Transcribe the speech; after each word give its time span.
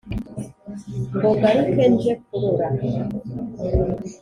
ngo 1.15 1.29
ngaruke 1.37 1.83
nje 1.93 2.11
kurora 2.23 2.67